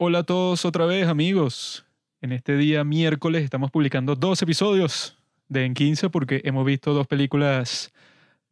[0.00, 1.84] Hola a todos otra vez, amigos.
[2.20, 5.18] En este día miércoles estamos publicando dos episodios
[5.48, 7.92] de En 15 porque hemos visto dos películas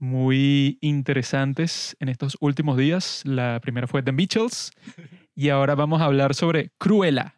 [0.01, 3.23] muy interesantes en estos últimos días.
[3.25, 4.73] La primera fue The Mitchells
[5.37, 7.37] y ahora vamos a hablar sobre Cruella,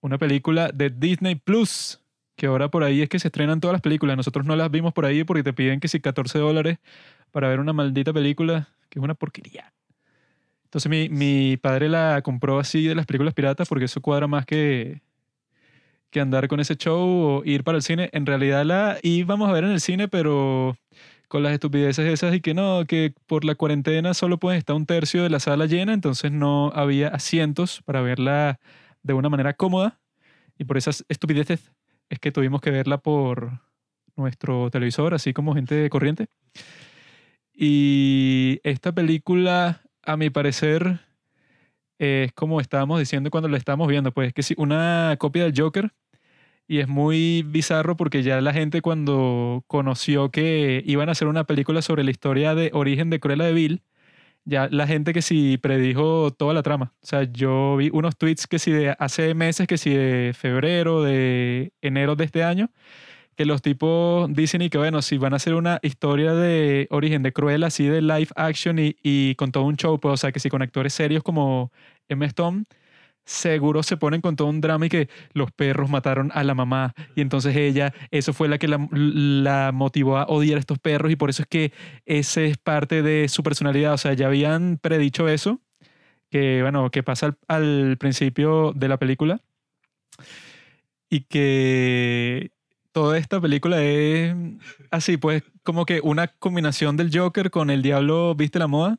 [0.00, 2.00] una película de Disney Plus,
[2.34, 4.16] que ahora por ahí es que se estrenan todas las películas.
[4.16, 6.78] Nosotros no las vimos por ahí porque te piden que si 14 dólares
[7.30, 9.72] para ver una maldita película, que es una porquería.
[10.68, 14.44] Entonces mi, mi padre la compró así de las películas piratas porque eso cuadra más
[14.44, 15.00] que,
[16.10, 18.10] que andar con ese show o ir para el cine.
[18.12, 20.76] En realidad la íbamos a ver en el cine, pero
[21.28, 24.86] con las estupideces esas y que no, que por la cuarentena solo puede estar un
[24.86, 28.58] tercio de la sala llena, entonces no había asientos para verla
[29.02, 30.00] de una manera cómoda.
[30.58, 31.72] Y por esas estupideces
[32.08, 33.60] es que tuvimos que verla por
[34.16, 36.28] nuestro televisor, así como gente corriente.
[37.54, 41.00] Y esta película, a mi parecer,
[41.98, 45.92] es como estábamos diciendo cuando la estábamos viendo, pues que sí, una copia del Joker.
[46.66, 51.44] Y es muy bizarro porque ya la gente cuando conoció que iban a hacer una
[51.44, 53.82] película sobre la historia de origen de Cruella de Vil,
[54.44, 56.94] ya la gente que sí predijo toda la trama.
[57.02, 61.02] O sea, yo vi unos tweets que sí de hace meses, que sí de febrero,
[61.02, 62.70] de enero de este año,
[63.38, 67.22] que los tipos dicen y que bueno, si van a hacer una historia de origen
[67.22, 70.40] de Cruella, así de live action y, con todo un show, pues, o sea, que
[70.40, 71.70] sí con actores serios como
[72.08, 72.64] Emma Stone,
[73.24, 76.94] seguro se ponen con todo un drama y que los perros mataron a la mamá.
[77.14, 81.12] Y entonces ella, eso fue la que la, la motivó a odiar a estos perros
[81.12, 81.72] y por eso es que
[82.06, 85.60] ese es parte de su personalidad, o sea, ya habían predicho eso,
[86.28, 89.40] que bueno, que pasa al, al principio de la película
[91.08, 92.50] y que
[92.92, 94.34] toda esta película es
[94.90, 98.98] así, pues como que una combinación del Joker con el diablo viste la moda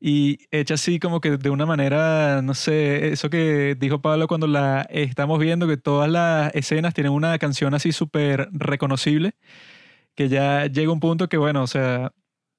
[0.00, 4.48] y hecha así como que de una manera, no sé, eso que dijo Pablo cuando
[4.48, 9.34] la estamos viendo, que todas las escenas tienen una canción así súper reconocible,
[10.16, 12.12] que ya llega un punto que, bueno, o sea,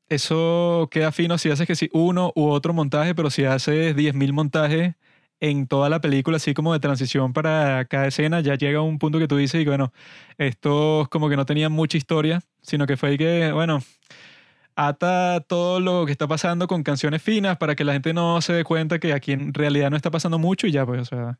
[0.09, 4.33] eso queda fino si haces que si uno u otro montaje, pero si haces 10.000
[4.33, 4.95] montajes
[5.43, 9.19] en toda la película, así como de transición para cada escena, ya llega un punto
[9.19, 9.91] que tú dices y bueno,
[10.37, 13.79] estos como que no tenían mucha historia, sino que fue que, bueno,
[14.77, 18.53] ata todo lo que está pasando con canciones finas para que la gente no se
[18.53, 21.39] dé cuenta que aquí en realidad no está pasando mucho y ya, pues, o sea,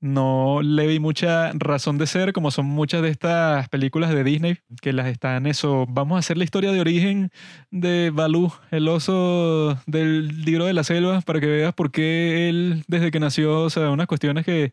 [0.00, 4.58] no le vi mucha razón de ser, como son muchas de estas películas de Disney,
[4.80, 7.30] que las están eso, vamos a hacer la historia de origen
[7.70, 12.84] de Balú, el oso del libro de la selva, para que veas por qué él
[12.88, 14.72] desde que nació, o sea, unas cuestiones que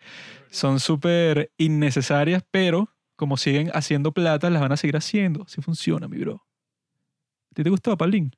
[0.49, 5.43] son súper innecesarias, pero como siguen haciendo plata, las van a seguir haciendo.
[5.43, 6.45] Así funciona, mi bro.
[7.53, 8.31] ¿Te, te gustó, Paulín?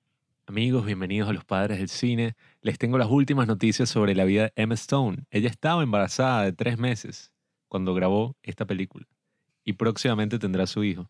[0.50, 2.36] Amigos, bienvenidos a los Padres del Cine.
[2.62, 5.26] Les tengo las últimas noticias sobre la vida de Emma Stone.
[5.30, 7.32] Ella estaba embarazada de tres meses
[7.68, 9.06] cuando grabó esta película
[9.64, 11.08] y próximamente tendrá su hijo.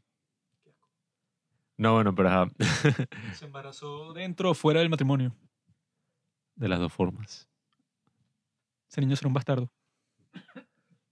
[1.77, 2.51] No, bueno, pero ajá,
[3.33, 5.33] Se embarazó dentro o fuera del matrimonio.
[6.55, 7.47] de las dos formas.
[8.89, 9.71] Ese niño será un bastardo.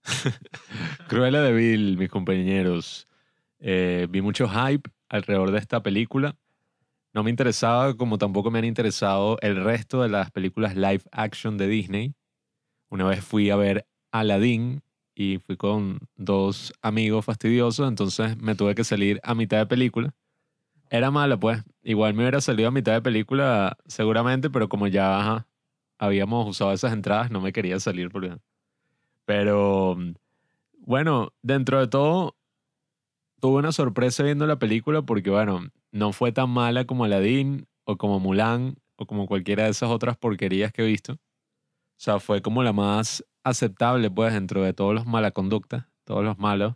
[1.07, 3.07] Cruella de Vil, mis compañeros.
[3.59, 6.35] Eh, vi mucho hype alrededor de esta película.
[7.13, 11.57] No me interesaba, como tampoco me han interesado el resto de las películas live action
[11.57, 12.13] de Disney.
[12.89, 14.81] Una vez fui a ver Aladdin
[15.15, 20.13] y fui con dos amigos fastidiosos, entonces me tuve que salir a mitad de película.
[20.89, 21.63] Era mala, pues.
[21.83, 25.47] Igual me hubiera salido a mitad de película, seguramente, pero como ya
[25.97, 28.09] habíamos usado esas entradas, no me quería salir.
[28.09, 28.37] Porque...
[29.25, 29.97] Pero,
[30.79, 32.37] bueno, dentro de todo,
[33.41, 35.61] tuve una sorpresa viendo la película porque, bueno,
[35.91, 40.17] no fue tan mala como Aladdin o como Mulan o como cualquiera de esas otras
[40.17, 41.13] porquerías que he visto.
[41.13, 41.19] O
[41.99, 46.37] sea, fue como la más aceptable, pues, dentro de todos los mala conducta, todos los
[46.37, 46.73] malos.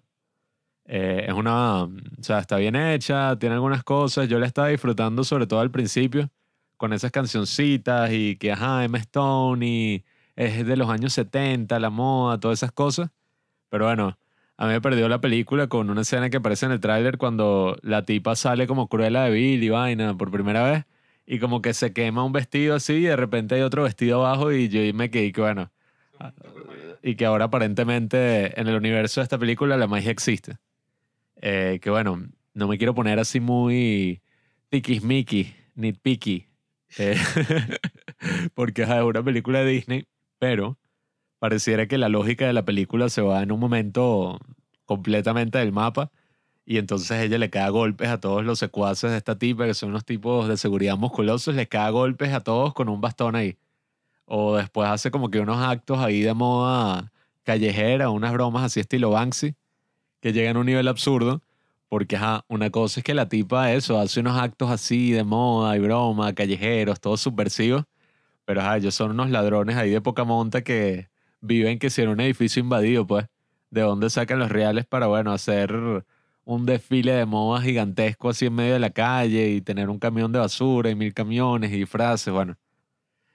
[0.85, 1.89] Eh, es una, o
[2.21, 4.27] sea, está bien hecha, tiene algunas cosas.
[4.27, 6.29] Yo la estaba disfrutando sobre todo al principio,
[6.77, 10.05] con esas cancioncitas y que, ajá, Emma Stone y
[10.35, 13.11] es de los años 70, la moda, todas esas cosas.
[13.69, 14.17] Pero bueno,
[14.61, 17.79] a mí me perdió la película con una escena que aparece en el tráiler cuando
[17.81, 20.85] la tipa sale como Cruella de Vil y vaina por primera vez
[21.25, 24.51] y como que se quema un vestido así y de repente hay otro vestido abajo
[24.51, 25.71] y yo me quedé que bueno
[27.01, 30.57] y que ahora aparentemente en el universo de esta película la magia existe.
[31.41, 32.23] Eh, que bueno,
[32.53, 34.21] no me quiero poner así muy
[34.69, 36.45] tiquismiqui, nitpicky,
[36.99, 37.17] eh,
[38.53, 40.05] porque es una película de Disney,
[40.37, 40.77] pero
[41.41, 44.39] pareciera que la lógica de la película se va en un momento
[44.85, 46.11] completamente del mapa
[46.67, 49.89] y entonces ella le cae golpes a todos los secuaces de esta tipa, que son
[49.89, 53.57] unos tipos de seguridad musculosos, le cae golpes a todos con un bastón ahí.
[54.25, 57.11] O después hace como que unos actos ahí de moda
[57.43, 59.55] callejera, unas bromas así estilo Banksy,
[60.21, 61.41] que llegan a un nivel absurdo.
[61.89, 65.75] Porque ajá, una cosa es que la tipa eso, hace unos actos así de moda
[65.75, 67.85] y broma, callejeros, todos subversivos.
[68.45, 71.10] Pero ajá, ellos son unos ladrones ahí de poca monta que
[71.41, 73.25] viven que si en un edificio invadido, pues.
[73.69, 75.73] ¿De dónde sacan los reales para, bueno, hacer
[76.43, 80.31] un desfile de moda gigantesco así en medio de la calle y tener un camión
[80.33, 82.33] de basura y mil camiones y disfraces?
[82.33, 82.57] Bueno,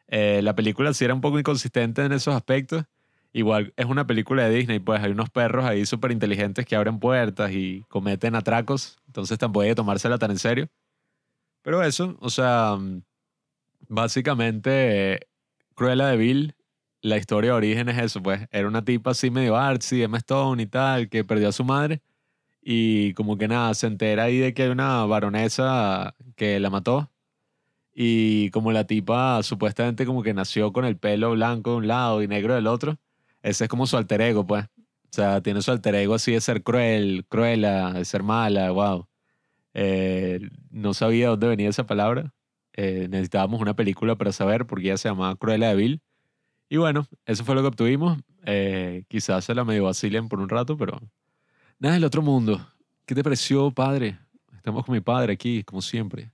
[0.08, 2.84] eh, la película sí era un poco inconsistente en esos aspectos.
[3.32, 6.98] Igual es una película de Disney, pues hay unos perros ahí súper inteligentes que abren
[6.98, 10.68] puertas y cometen atracos, entonces tampoco hay que tomársela tan en serio.
[11.62, 12.78] Pero eso, o sea,
[13.88, 15.28] básicamente
[15.74, 16.54] Cruella de Vil,
[17.02, 20.62] la historia de origen es eso, pues era una tipa así medio artsy, Emma Stone
[20.62, 22.02] y tal, que perdió a su madre
[22.62, 27.10] y como que nada, se entera ahí de que hay una baronesa que la mató
[27.94, 32.22] y como la tipa supuestamente como que nació con el pelo blanco de un lado
[32.22, 32.98] y negro del otro,
[33.42, 34.64] ese es como su alter ego, pues.
[34.64, 39.06] O sea, tiene su alter ego así de ser cruel, cruela, de ser mala, wow.
[39.74, 40.40] Eh,
[40.70, 42.34] no sabía dónde venía esa palabra.
[42.74, 46.00] Eh, necesitábamos una película para saber porque ella se llamaba Cruella de.
[46.68, 48.18] Y bueno, eso fue lo que obtuvimos.
[48.44, 51.00] Eh, quizás se la medio vacilen por un rato, pero
[51.78, 52.66] nada del otro mundo.
[53.04, 54.18] ¿Qué te pareció, padre?
[54.54, 56.30] Estamos con mi padre aquí, como siempre.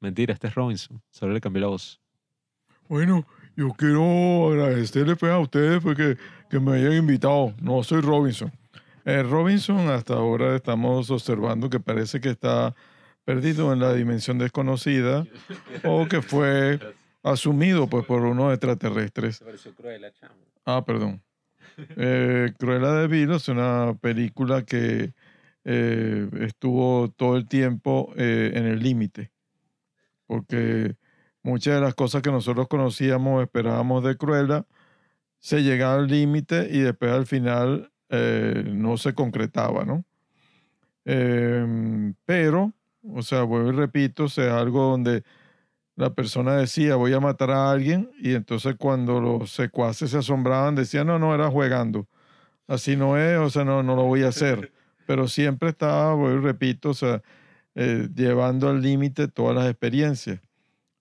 [0.00, 1.00] Mentira, este es Robinson.
[1.10, 2.00] Solo le cambié la voz.
[2.88, 6.16] Bueno, yo quiero agradecerle pues, a ustedes porque
[6.50, 7.54] que me hayan invitado.
[7.60, 8.52] No soy Robinson.
[9.04, 12.74] Eh, Robinson hasta ahora estamos observando que parece que está
[13.24, 15.24] perdido en la dimensión desconocida
[15.84, 16.78] o que fue
[17.22, 19.42] asumido pues por unos extraterrestres.
[20.64, 21.22] Ah, perdón.
[21.96, 25.14] Eh, Cruella de Vil es una película que
[25.64, 29.32] eh, estuvo todo el tiempo eh, en el límite
[30.32, 30.96] porque
[31.42, 34.64] muchas de las cosas que nosotros conocíamos, esperábamos de Cruella,
[35.40, 40.06] se llegaba al límite y después al final eh, no se concretaba, ¿no?
[41.04, 42.72] Em, pero,
[43.02, 45.22] o sea, vuelvo y repito, es algo donde
[46.02, 50.74] la persona decía, voy a matar a alguien, y entonces cuando los secuaces se asombraban,
[50.74, 52.08] decían, no, no, era jugando.
[52.66, 54.72] Así no es, o sea, no, no lo voy a hacer.
[55.06, 57.22] Pero siempre estaba, vuelvo y repito, o sea,
[57.74, 60.40] eh, llevando al límite todas las experiencias.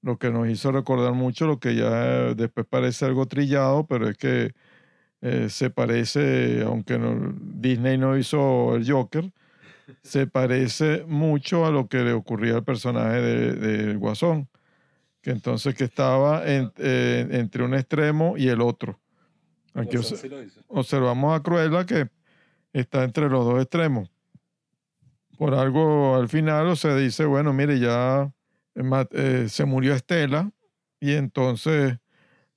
[0.02, 4.18] Lo que nos hizo recordar mucho lo que ya después parece algo trillado, pero es
[4.18, 4.54] que
[5.22, 7.00] eh, se parece, aunque
[7.60, 9.32] Disney no hizo el Joker,
[10.04, 14.48] se parece mucho a lo que le ocurría al personaje del de, Guasón,
[15.22, 19.00] que entonces que estaba eh, entre un extremo y el otro.
[19.74, 19.98] Aquí
[20.68, 22.10] observamos a Cruella que
[22.74, 24.12] está entre los dos extremos
[25.42, 28.32] por algo al final se dice, bueno, mire, ya
[28.76, 30.52] eh, eh, se murió Estela
[31.00, 31.98] y entonces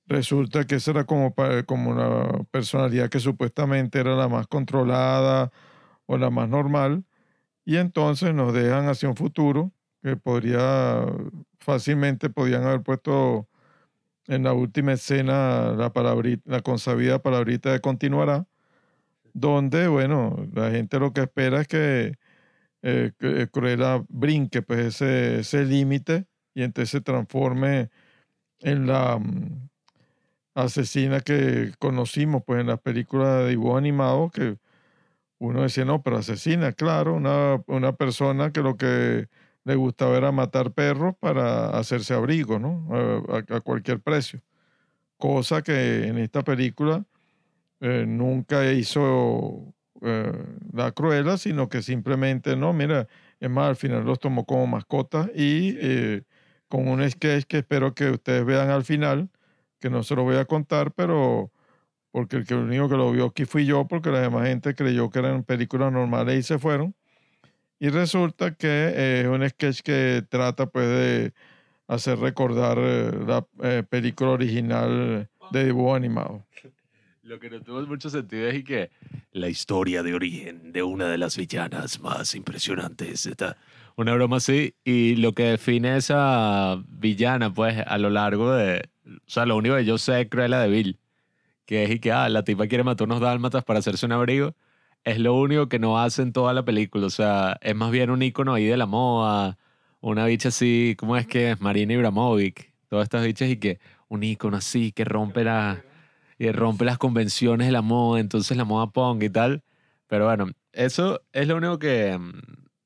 [0.05, 1.33] resulta que esa era como,
[1.65, 5.51] como una personalidad que supuestamente era la más controlada
[6.05, 7.05] o la más normal
[7.65, 9.71] y entonces nos dejan hacia un futuro
[10.03, 11.07] que podría
[11.65, 13.49] fácilmente podían haber puesto
[14.27, 18.47] en la última escena la palabrita, la consabida palabrita de continuará,
[19.33, 22.17] donde, bueno, la gente lo que espera es que
[22.83, 23.11] eh,
[23.51, 27.89] Cruella brinque pues ese, ese límite y entonces se transforme
[28.61, 29.69] en la mm,
[30.55, 34.57] asesina que conocimos pues en las películas de dibujo animado que
[35.39, 39.27] uno decía, no, pero asesina, claro, una, una persona que lo que
[39.65, 42.87] le gustaba era matar perros para hacerse abrigo, ¿no?
[43.49, 44.41] A, cualquier precio.
[45.17, 47.05] Cosa que en esta película
[47.81, 50.31] eh, nunca hizo eh,
[50.73, 53.07] la cruela, sino que simplemente no, mira,
[53.39, 56.23] es más, al final los tomó como mascotas y eh,
[56.67, 59.29] con un sketch que espero que ustedes vean al final,
[59.79, 61.51] que no se lo voy a contar, pero
[62.11, 65.09] porque el, que, único que lo vio aquí fui yo, porque la demás gente creyó
[65.09, 66.95] que eran películas normales y se fueron.
[67.79, 71.33] Y resulta que es un sketch que trata pues de
[71.87, 76.45] hacer recordar eh, la película original de dibujo animado.
[77.23, 78.91] Lo que no tuvo mucho sentido es que
[79.31, 83.57] la historia de origen de una de las villanas más impresionantes está
[83.95, 89.19] una broma así y lo que define esa villana pues a lo largo de o
[89.25, 90.99] sea lo único que yo sé es Cruella de Vil
[91.65, 94.53] que es y que ah, la tipa quiere matar unos dálmatas para hacerse un abrigo
[95.05, 98.09] es lo único que no hace en toda la película o sea es más bien
[98.09, 99.57] un icono ahí de la moda
[100.01, 101.61] una bicha así ¿cómo es que es?
[101.61, 105.83] Marina Ibramovic todas estas bichas y que un icono así que rompe la
[106.37, 109.63] y rompe las convenciones de la moda, entonces la moda punk y tal.
[110.07, 112.19] Pero bueno, eso es lo único que,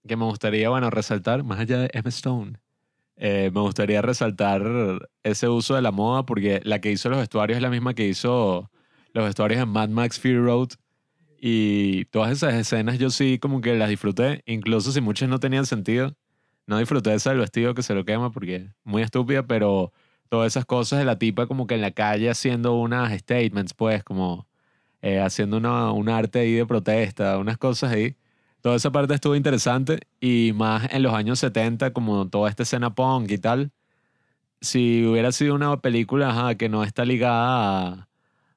[0.07, 2.59] que me gustaría, bueno, resaltar, más allá de Emma Stone.
[3.17, 7.57] eh, me gustaría resaltar ese uso de la moda porque la que hizo los vestuarios
[7.57, 8.71] es la misma que hizo
[9.13, 10.69] los vestuarios en Mad Max Fury Road.
[11.41, 15.65] Y todas esas escenas yo sí como que las disfruté, incluso si muchas no tenían
[15.65, 16.15] sentido.
[16.67, 19.93] No disfruté esa del vestido que se lo quema porque muy estúpida, pero
[20.29, 24.03] todas esas cosas de la tipa como que en la calle haciendo unas statements, pues
[24.03, 24.47] como
[25.01, 28.15] eh, haciendo una, un arte ahí de protesta, unas cosas ahí.
[28.61, 32.93] Toda esa parte estuvo interesante y más en los años 70, como toda esta escena
[32.93, 33.71] punk y tal.
[34.61, 38.08] Si hubiera sido una película que no está ligada a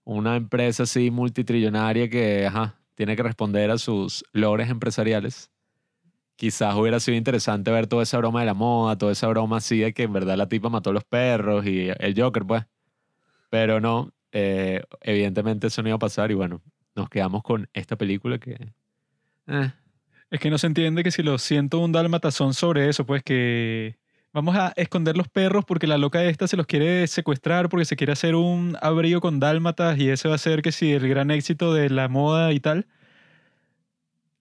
[0.05, 5.51] una empresa así multitrillonaria que ajá, tiene que responder a sus logros empresariales,
[6.37, 9.79] quizás hubiera sido interesante ver toda esa broma de la moda, toda esa broma así
[9.79, 12.65] de que en verdad la tipa mató a los perros y el Joker, pues.
[13.51, 16.63] Pero no, eh, evidentemente eso no iba a pasar y bueno,
[16.95, 18.73] nos quedamos con esta película que...
[19.47, 19.73] eh,
[20.31, 23.99] Es que no se entiende que si los 101 dálmatas son sobre eso, pues que
[24.33, 27.97] vamos a esconder los perros porque la loca esta se los quiere secuestrar porque se
[27.97, 31.31] quiere hacer un abrigo con dálmatas y ese va a ser que si el gran
[31.31, 32.87] éxito de la moda y tal.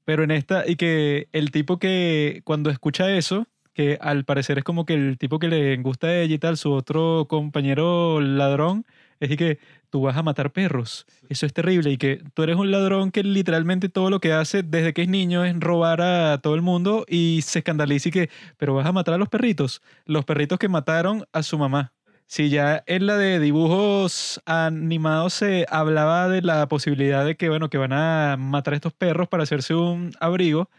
[0.06, 4.64] Pero en esta, y que el tipo que cuando escucha eso, que al parecer es
[4.64, 8.86] como que el tipo que le gusta a ella y tal, su otro compañero ladrón,
[9.22, 9.60] es que
[9.90, 11.06] tú vas a matar perros.
[11.30, 11.92] Eso es terrible.
[11.92, 15.08] Y que tú eres un ladrón que literalmente todo lo que hace desde que es
[15.08, 18.92] niño es robar a todo el mundo y se escandaliza y que, pero vas a
[18.92, 19.82] matar a los perritos.
[20.06, 21.94] Los perritos que mataron a su mamá.
[22.26, 27.70] Si ya en la de dibujos animados se hablaba de la posibilidad de que, bueno,
[27.70, 30.70] que van a matar a estos perros para hacerse un abrigo,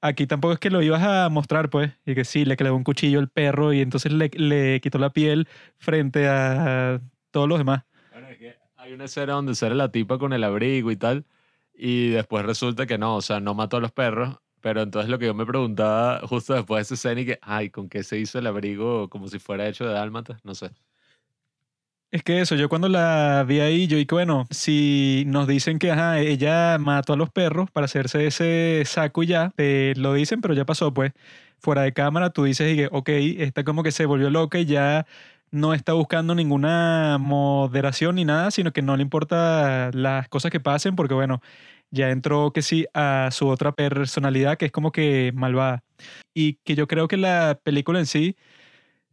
[0.00, 2.84] aquí tampoco es que lo ibas a mostrar, pues, y que sí, le clavó un
[2.84, 5.46] cuchillo al perro y entonces le, le quitó la piel
[5.78, 7.00] frente a
[7.34, 7.82] todos los demás.
[8.12, 11.24] Bueno, es que hay una escena donde sale la tipa con el abrigo y tal,
[11.74, 15.18] y después resulta que no, o sea, no mató a los perros, pero entonces lo
[15.18, 18.18] que yo me preguntaba justo después de esa escena y que, ay, ¿con qué se
[18.18, 20.44] hizo el abrigo como si fuera hecho de dálmatas?
[20.44, 20.70] No sé.
[22.12, 25.90] Es que eso, yo cuando la vi ahí, yo dije, bueno, si nos dicen que
[25.90, 30.40] ajá, ella mató a los perros para hacerse ese saco y ya, te lo dicen,
[30.40, 31.12] pero ya pasó, pues.
[31.58, 34.66] Fuera de cámara, tú dices y que, ok, está como que se volvió loca y
[34.66, 35.06] ya
[35.54, 40.58] no está buscando ninguna moderación ni nada, sino que no le importa las cosas que
[40.58, 41.40] pasen, porque bueno,
[41.92, 45.84] ya entró que sí a su otra personalidad, que es como que malvada.
[46.34, 48.36] Y que yo creo que la película en sí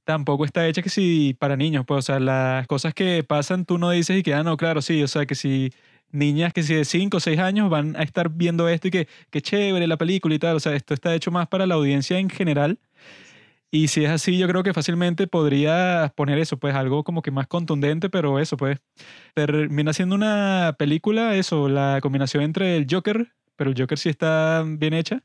[0.03, 3.77] tampoco está hecha que si para niños, pues, o sea, las cosas que pasan tú
[3.77, 5.71] no dices y que, ah, no, claro, sí, o sea, que si
[6.11, 9.07] niñas que si de 5 o 6 años van a estar viendo esto y que,
[9.29, 12.17] qué chévere la película y tal, o sea, esto está hecho más para la audiencia
[12.19, 12.79] en general.
[13.73, 17.31] Y si es así, yo creo que fácilmente podría poner eso, pues algo como que
[17.31, 18.79] más contundente, pero eso, pues
[19.33, 24.63] termina siendo una película, eso, la combinación entre el Joker, pero el Joker sí está
[24.67, 25.23] bien hecha,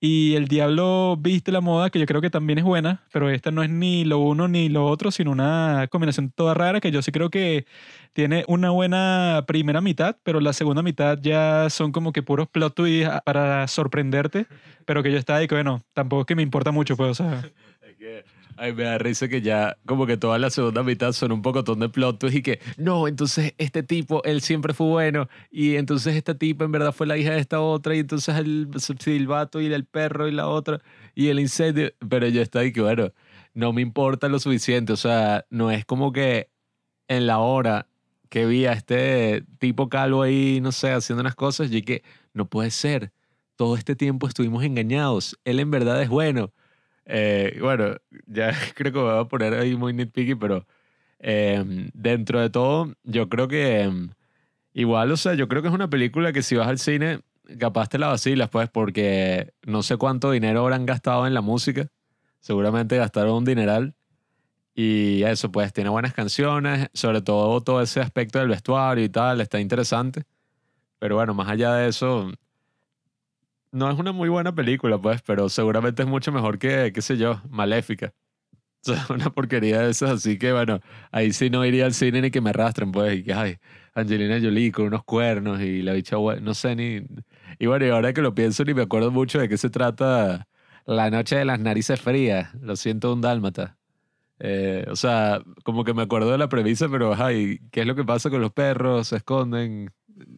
[0.00, 3.50] y El Diablo Viste la Moda, que yo creo que también es buena, pero esta
[3.50, 7.02] no es ni lo uno ni lo otro, sino una combinación toda rara que yo
[7.02, 7.66] sí creo que
[8.14, 12.74] tiene una buena primera mitad, pero la segunda mitad ya son como que puros plot
[12.74, 14.46] twists a- para sorprenderte,
[14.86, 17.14] pero que yo estaba ahí que, bueno, tampoco es que me importa mucho, pues, o
[17.14, 17.42] sea,
[18.56, 21.80] ay, me da risa que ya como que toda la segunda mitad son un pocotón
[21.80, 26.16] de plot twists y que, no, entonces este tipo, él siempre fue bueno y entonces
[26.16, 29.72] esta tipa en verdad fue la hija de esta otra y entonces el silbato y
[29.72, 30.80] el perro y la otra
[31.14, 33.12] y el incendio, pero yo estoy ahí que, bueno,
[33.54, 36.50] no me importa lo suficiente, o sea, no es como que
[37.08, 37.86] en la hora
[38.28, 42.02] que vi a este tipo calvo ahí, no sé, haciendo unas cosas, yo que
[42.32, 43.12] no puede ser,
[43.56, 46.52] todo este tiempo estuvimos engañados, él en verdad es bueno.
[47.12, 50.66] Eh, bueno, ya creo que me voy a poner ahí muy nitpicky, pero
[51.18, 54.10] em, dentro de todo, yo creo que em,
[54.74, 57.20] igual, o sea, yo creo que es una película que si vas al cine,
[57.58, 61.88] capaz te la vacilas, pues, porque no sé cuánto dinero habrán gastado en la música.
[62.40, 63.94] Seguramente gastaron un dineral.
[64.74, 69.40] Y eso, pues, tiene buenas canciones, sobre todo todo ese aspecto del vestuario y tal,
[69.40, 70.24] está interesante.
[71.00, 72.30] Pero bueno, más allá de eso,
[73.72, 77.16] no es una muy buena película, pues, pero seguramente es mucho mejor que, qué sé
[77.16, 78.12] yo, Maléfica.
[78.86, 80.80] O sea, una porquería de esas, así que bueno,
[81.12, 83.58] ahí sí no iría al cine ni que me arrastren, pues, y que, ay,
[83.94, 87.02] Angelina Jolie con unos cuernos y la bicha, no sé ni...
[87.58, 90.48] Y bueno, y ahora que lo pienso ni me acuerdo mucho de qué se trata
[90.86, 93.78] La noche de las narices frías, lo siento, un dálmata.
[94.40, 97.94] Eh, o sea, como que me acuerdo de la premisa, pero, ay, ¿qué es lo
[97.96, 99.08] que pasa con los perros?
[99.08, 99.90] Se esconden.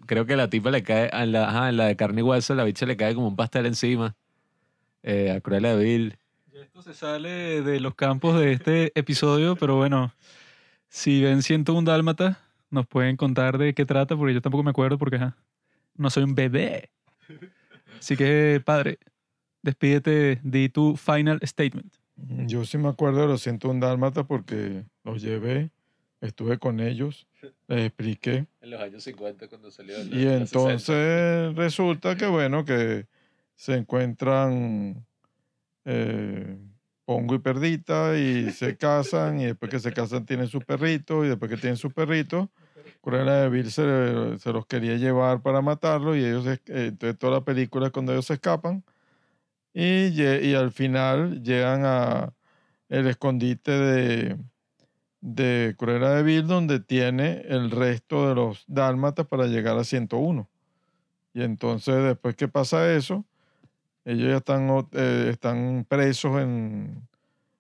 [0.07, 2.55] Creo que la tipa le cae, a la, ajá, en la de carne y hueso,
[2.55, 4.17] la bicha le cae como un pastel encima.
[5.03, 6.19] Eh, a Cruella de Vil.
[6.53, 10.13] Ya esto se sale de los campos de este episodio, pero bueno,
[10.89, 14.99] si ven 101 Dálmata, nos pueden contar de qué trata, porque yo tampoco me acuerdo,
[14.99, 15.37] porque ajá,
[15.97, 16.91] no soy un bebé.
[17.99, 18.99] Así que, padre,
[19.63, 21.93] despídete, di tu final statement.
[22.17, 25.71] Yo sí me acuerdo de los 101 Dálmatas porque los llevé,
[26.23, 27.27] estuve con ellos,
[27.67, 28.47] les expliqué.
[28.61, 30.03] En los años 50 cuando salió.
[30.05, 33.07] Y entonces resulta que, bueno, que
[33.57, 35.05] se encuentran
[35.85, 36.57] eh,
[37.05, 41.29] Pongo y Perdita y se casan y después que se casan tienen su perrito y
[41.29, 42.51] después que tienen su perrito,
[43.01, 47.35] Cruella de Vil se, se los quería llevar para matarlo y ellos, eh, entonces toda
[47.35, 48.85] la película es cuando ellos se escapan
[49.75, 52.33] y, y al final llegan a
[52.89, 54.37] el escondite de,
[55.23, 60.49] de Cruella de Vil donde tiene el resto de los dálmatas para llegar a 101.
[61.33, 63.25] Y entonces después que pasa eso,
[64.05, 67.09] ellos ya están, eh, están presos en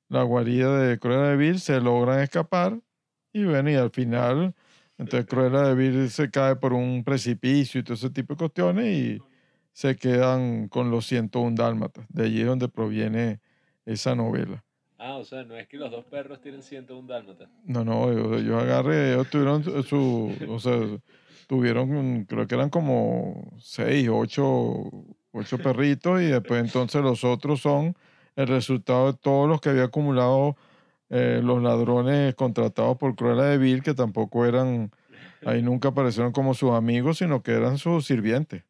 [0.08, 2.78] la guarida de Cruella de Vil, se logran escapar
[3.32, 4.54] y bueno, y al final,
[4.98, 8.86] entonces Cruella de Vil se cae por un precipicio y todo ese tipo de cuestiones
[8.86, 9.22] y
[9.72, 12.04] se quedan con los 101 dálmatas.
[12.08, 13.40] De allí es donde proviene
[13.86, 14.64] esa novela.
[15.04, 17.48] Ah, o sea, no es que los dos perros tienen 101 dálmatas.
[17.64, 20.78] No, no, ellos, agarré, ellos tuvieron su- o sea,
[21.48, 24.84] tuvieron, creo que eran como seis, ocho,
[25.32, 27.96] ocho perritos y después entonces los otros son
[28.36, 30.56] el resultado de todos los que había acumulado
[31.10, 34.92] eh, los ladrones contratados por Cruella de Vil, que tampoco eran,
[35.44, 38.62] ahí nunca aparecieron como sus amigos, sino que eran sus sirvientes.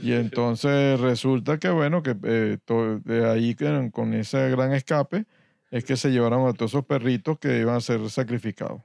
[0.00, 2.58] Y entonces resulta que, bueno, que eh,
[3.04, 3.56] de ahí
[3.90, 5.26] con ese gran escape
[5.70, 8.82] es que se llevaron a todos esos perritos que iban a ser sacrificados.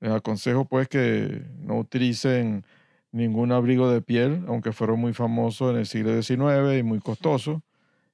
[0.00, 2.64] Les aconsejo pues que no utilicen
[3.10, 7.60] ningún abrigo de piel, aunque fueron muy famosos en el siglo XIX y muy costosos.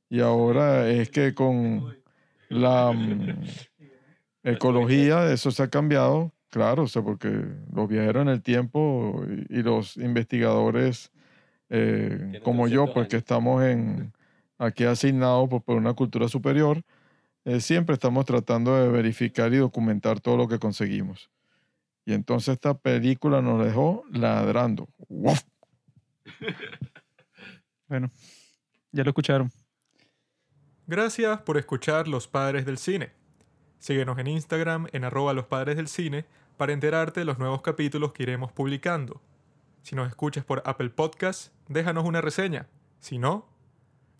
[0.08, 1.96] Y ahora es que con
[2.48, 3.44] la mm,
[4.44, 9.58] ecología eso se ha cambiado, claro, o sea, porque los viajeros en el tiempo y,
[9.58, 11.10] y los investigadores
[11.70, 14.12] eh, como yo, 300 pues que estamos en,
[14.58, 16.82] aquí asignados pues, por una cultura superior,
[17.44, 21.30] eh, siempre estamos tratando de verificar y documentar todo lo que conseguimos.
[22.06, 24.88] Y entonces esta película nos dejó ladrando.
[27.86, 28.10] Bueno,
[28.92, 29.52] ya lo escucharon.
[30.86, 33.12] Gracias por escuchar Los Padres del Cine.
[33.78, 36.24] Síguenos en Instagram en arroba los padres del cine
[36.56, 39.20] para enterarte de los nuevos capítulos que iremos publicando.
[39.82, 42.66] Si nos escuchas por Apple Podcast, déjanos una reseña.
[43.00, 43.46] Si no,